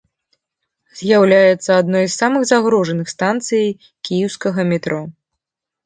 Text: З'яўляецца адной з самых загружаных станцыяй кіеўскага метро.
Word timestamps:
З'яўляецца 1.01 1.71
адной 1.81 2.05
з 2.11 2.19
самых 2.23 2.49
загружаных 2.55 3.07
станцыяй 3.15 3.71
кіеўскага 4.05 4.61
метро. 4.77 5.01